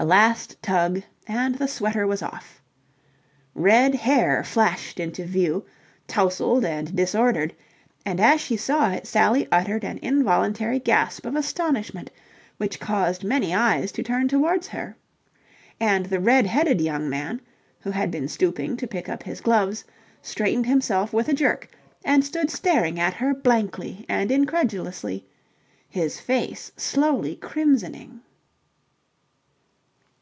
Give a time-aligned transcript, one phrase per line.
[0.00, 2.62] A last tug, and the sweater was off.
[3.52, 5.66] Red hair flashed into view,
[6.06, 7.52] tousled and disordered:
[8.06, 12.12] and, as she saw it, Sally uttered an involuntary gasp of astonishment
[12.58, 14.96] which caused many eyes to turn towards her.
[15.80, 17.40] And the red headed young man,
[17.80, 19.82] who had been stooping to pick up his gloves,
[20.22, 21.70] straightened himself with a jerk
[22.04, 25.26] and stood staring at her blankly and incredulously,
[25.88, 28.20] his face slowly crimsoning.